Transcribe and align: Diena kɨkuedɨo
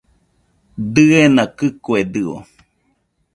Diena 0.95 1.43
kɨkuedɨo 1.57 2.35